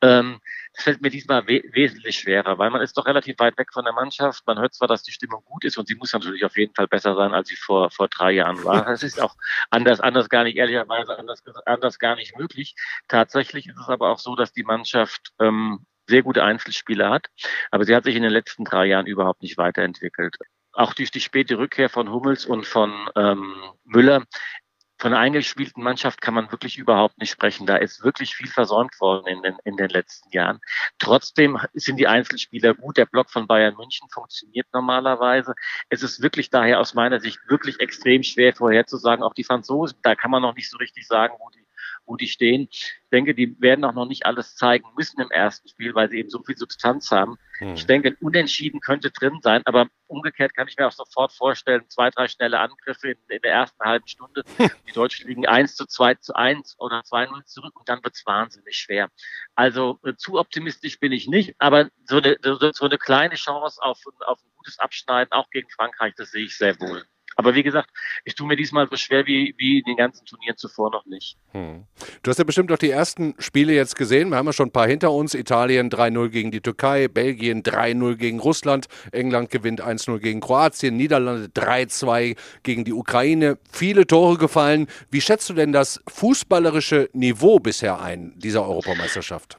[0.03, 0.41] Ähm,
[0.75, 3.85] das fällt mir diesmal we wesentlich schwerer, weil man ist doch relativ weit weg von
[3.85, 4.47] der Mannschaft.
[4.47, 6.89] Man hört zwar, dass die Stimmung gut ist und sie muss natürlich auf jeden Fall
[6.89, 8.85] besser sein, als sie vor, vor drei Jahren war.
[8.85, 9.37] Das ist auch
[9.71, 12.75] anders, anders gar nicht, ehrlicherweise anders, anders gar nicht möglich.
[13.09, 17.27] Tatsächlich ist es aber auch so, dass die Mannschaft ähm, sehr gute Einzelspieler hat,
[17.71, 20.37] aber sie hat sich in den letzten drei Jahren überhaupt nicht weiterentwickelt
[20.79, 24.25] auch durch die späte Rückkehr von Hummels und von ähm, Müller
[25.01, 27.67] von einer eingespielten Mannschaft kann man wirklich überhaupt nicht sprechen.
[27.67, 30.59] Da ist wirklich viel versäumt worden in den, in den letzten Jahren.
[30.99, 32.97] Trotzdem sind die Einzelspieler gut.
[32.97, 35.55] Der Block von Bayern München funktioniert normalerweise.
[35.89, 39.23] Es ist wirklich daher aus meiner Sicht wirklich extrem schwer vorherzusagen.
[39.23, 41.68] Auch die Franzosen, da kann man noch nicht so richtig sagen, wo die
[42.09, 42.69] wo die stehen.
[42.71, 46.19] Ich denke, die werden auch noch nicht alles zeigen müssen im ersten Spiel, weil sie
[46.19, 47.37] eben so viel Substanz haben.
[47.59, 47.75] Hm.
[47.75, 51.85] Ich denke, ein Unentschieden könnte drin sein, aber umgekehrt kann ich mir auch sofort vorstellen,
[51.89, 54.43] zwei, drei schnelle Angriffe in, in der ersten halben Stunde.
[54.89, 58.27] Die Deutschen liegen 1 zu 2 zu 1 oder 2-0 zurück und dann wird es
[58.27, 59.11] wahnsinnig schwer.
[59.55, 63.81] Also äh, zu optimistisch bin ich nicht, aber so eine, so, so eine kleine Chance
[63.83, 67.05] auf, auf ein gutes Abschneiden, auch gegen Frankreich, das sehe ich sehr wohl.
[67.41, 67.91] Aber wie gesagt,
[68.25, 71.37] ich tue mir diesmal so schwer wie, wie in den ganzen Turnieren zuvor noch nicht.
[71.53, 71.85] Hm.
[72.25, 74.31] Du hast ja bestimmt auch die ersten Spiele jetzt gesehen.
[74.31, 75.35] Wir haben ja schon ein paar hinter uns.
[75.35, 81.47] Italien 3-0 gegen die Türkei, Belgien 3-0 gegen Russland, England gewinnt 1-0 gegen Kroatien, Niederlande
[81.55, 83.57] 3-2 gegen die Ukraine.
[83.71, 84.89] Viele Tore gefallen.
[85.13, 89.59] Wie schätzt du denn das fußballerische Niveau bisher ein, dieser Europameisterschaft?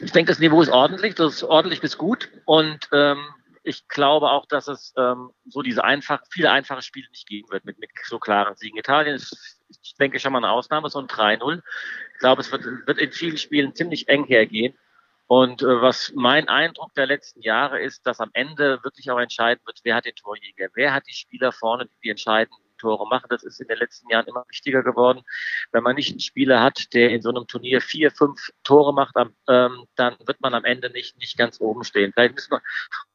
[0.00, 2.30] Ich denke, das Niveau ist ordentlich, das ist ordentlich bis gut.
[2.46, 3.18] Und ähm,
[3.64, 7.64] ich glaube auch, dass es ähm, so diese einfach, viele einfache Spiele nicht geben wird
[7.64, 8.78] mit, mit so klaren Siegen.
[8.78, 11.62] Italien ist, ich denke, schon mal eine Ausnahme, so ein 3-0.
[12.14, 14.76] Ich glaube, es wird, wird in vielen Spielen ziemlich eng hergehen.
[15.26, 19.62] Und äh, was mein Eindruck der letzten Jahre ist, dass am Ende wirklich auch entscheiden
[19.64, 23.26] wird, wer hat den Torjäger, wer hat die Spieler vorne, die entscheidenden Tore machen.
[23.30, 25.22] Das ist in den letzten Jahren immer wichtiger geworden.
[25.70, 29.14] Wenn man nicht einen Spieler hat, der in so einem Turnier vier, fünf Tore macht,
[29.48, 32.12] ähm, dann wird man am Ende nicht, nicht ganz oben stehen.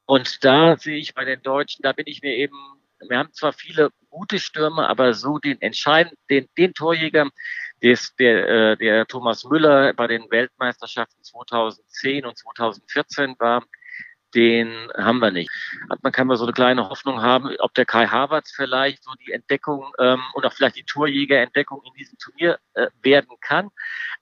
[0.05, 2.57] Und da sehe ich bei den Deutschen, da bin ich mir eben,
[3.07, 7.29] wir haben zwar viele gute Stürmer, aber so den entscheidenden, den, den Torjäger,
[7.83, 13.63] des, der, äh, der Thomas Müller bei den Weltmeisterschaften 2010 und 2014 war,
[14.35, 15.49] den haben wir nicht.
[16.01, 19.31] Man kann mal so eine kleine Hoffnung haben, ob der Kai Havertz vielleicht so die
[19.31, 23.69] Entdeckung ähm, und auch vielleicht die Torjägerentdeckung in diesem Turnier äh, werden kann.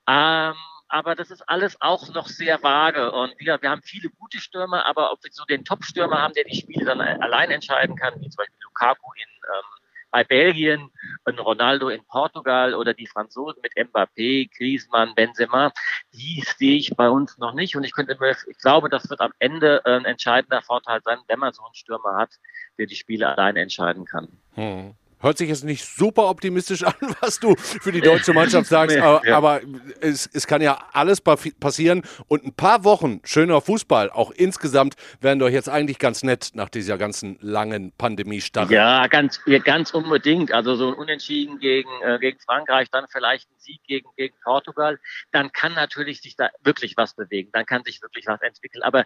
[0.07, 0.55] Ähm,
[0.87, 3.11] aber das ist alles auch noch sehr vage.
[3.11, 6.43] Und wir, wir haben viele gute Stürmer, aber ob wir so den Top-Stürmer haben, der
[6.43, 10.89] die Spiele dann allein entscheiden kann, wie zum Beispiel Lukaku in, ähm, bei Belgien,
[11.25, 15.71] ein Ronaldo in Portugal oder die Franzosen mit Mbappé, Griezmann, Benzema,
[16.13, 17.75] die sehe ich bei uns noch nicht.
[17.75, 21.39] Und ich könnte mir, ich glaube, das wird am Ende ein entscheidender Vorteil sein, wenn
[21.39, 22.31] man so einen Stürmer hat,
[22.77, 24.27] der die Spiele allein entscheiden kann.
[24.53, 24.95] Hm.
[25.25, 29.27] Hört sich jetzt nicht super optimistisch an, was du für die deutsche Mannschaft sagst, aber,
[29.27, 29.35] ja.
[29.35, 29.61] aber
[29.99, 32.03] es, es, kann ja alles passieren.
[32.27, 36.69] Und ein paar Wochen schöner Fußball, auch insgesamt, wären doch jetzt eigentlich ganz nett nach
[36.69, 38.71] dieser ganzen langen Pandemie-Starre.
[38.71, 40.51] Ja, ganz, ganz unbedingt.
[40.51, 44.99] Also so ein Unentschieden gegen, äh, gegen Frankreich, dann vielleicht ein Sieg gegen, gegen Portugal,
[45.31, 48.83] dann kann natürlich sich da wirklich was bewegen, dann kann sich wirklich was entwickeln.
[48.83, 49.05] Aber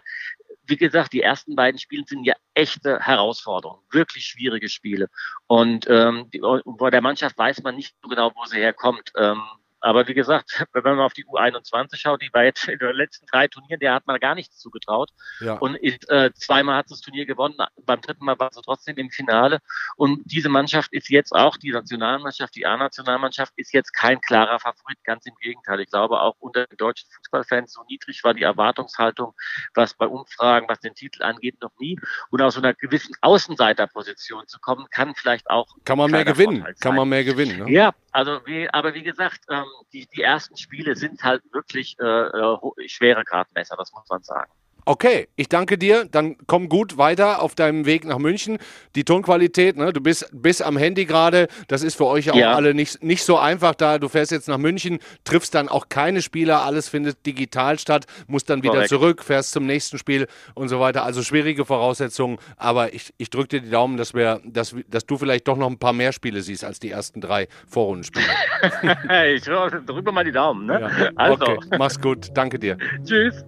[0.70, 5.08] wie gesagt, die ersten beiden Spiele sind ja echte Herausforderungen, wirklich schwierige Spiele.
[5.46, 9.12] Und ähm, die, bei der Mannschaft weiß man nicht so genau, wo sie herkommt.
[9.16, 9.42] Ähm,
[9.80, 13.26] aber wie gesagt, wenn man auf die U21 schaut, die war jetzt in den letzten
[13.26, 15.10] drei Turnieren, der hat man gar nichts zugetraut.
[15.40, 15.54] Ja.
[15.54, 19.10] Und ist, äh, zweimal hat das Turnier gewonnen, beim dritten Mal war sie trotzdem im
[19.10, 19.60] Finale.
[19.96, 25.02] Und diese Mannschaft ist jetzt auch, die Nationalmannschaft, die A-Nationalmannschaft, ist jetzt kein klarer Favorit,
[25.04, 25.80] ganz im Gegenteil.
[25.80, 29.34] Ich glaube auch unter den deutschen Fußballfans, so niedrig war die Erwartungshaltung,
[29.74, 31.98] was bei Umfragen, was den Titel angeht, noch nie.
[32.30, 35.66] Und aus so einer gewissen Außenseiterposition zu kommen, kann vielleicht auch.
[35.84, 37.64] Kann man mehr gewinnen, kann man mehr gewinnen.
[37.64, 37.70] Ne?
[37.70, 42.04] Ja, also wie, aber wie gesagt, ähm, die, die ersten Spiele sind halt wirklich äh,
[42.04, 44.50] äh schwere Gradmesser, das muss man sagen.
[44.90, 46.04] Okay, ich danke dir.
[46.10, 48.58] Dann komm gut weiter auf deinem Weg nach München.
[48.96, 49.92] Die Tonqualität, ne?
[49.92, 51.46] du bist, bist am Handy gerade.
[51.68, 52.54] Das ist für euch auch ja.
[52.54, 54.00] alle nicht, nicht so einfach da.
[54.00, 56.64] Du fährst jetzt nach München, triffst dann auch keine Spieler.
[56.64, 58.88] Alles findet digital statt, musst dann wieder Korrekt.
[58.88, 61.04] zurück, fährst zum nächsten Spiel und so weiter.
[61.04, 62.38] Also schwierige Voraussetzungen.
[62.56, 65.70] Aber ich, ich drücke dir die Daumen, dass, wir, dass, dass du vielleicht doch noch
[65.70, 68.26] ein paar mehr Spiele siehst als die ersten drei Vorrundenspiele.
[69.36, 70.66] ich drücke mal die Daumen.
[70.66, 70.80] Ne?
[70.80, 71.10] Ja.
[71.14, 71.44] Also.
[71.44, 72.30] Okay, mach's gut.
[72.34, 72.76] Danke dir.
[73.04, 73.44] Tschüss.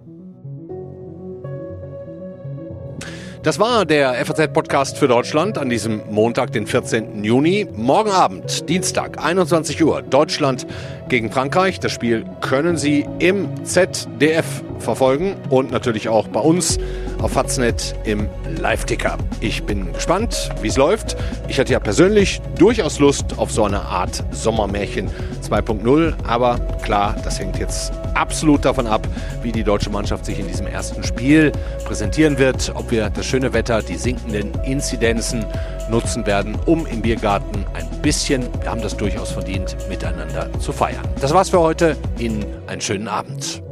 [3.43, 7.25] Das war der FAZ-Podcast für Deutschland an diesem Montag, den 14.
[7.25, 7.67] Juni.
[7.75, 10.65] Morgen Abend, Dienstag, 21 Uhr, Deutschland
[11.09, 11.81] gegen Frankreich.
[11.81, 14.45] Das Spiel können Sie im ZDF
[14.79, 16.79] verfolgen und natürlich auch bei uns
[17.23, 18.27] auf Faznet im
[18.59, 19.17] Live-Ticker.
[19.39, 21.15] Ich bin gespannt, wie es läuft.
[21.47, 25.09] Ich hatte ja persönlich durchaus Lust auf so eine Art Sommermärchen
[25.41, 29.07] 2.0, aber klar, das hängt jetzt absolut davon ab,
[29.41, 31.51] wie die deutsche Mannschaft sich in diesem ersten Spiel
[31.85, 35.45] präsentieren wird, ob wir das schöne Wetter, die sinkenden Inzidenzen
[35.89, 41.07] nutzen werden, um im Biergarten ein bisschen, wir haben das durchaus verdient, miteinander zu feiern.
[41.21, 41.95] Das war's für heute.
[42.19, 43.62] Ihnen einen schönen Abend.